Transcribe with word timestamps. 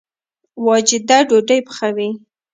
واجده 0.65 1.17
ډوډۍ 1.29 1.59
پخوي 1.67 2.09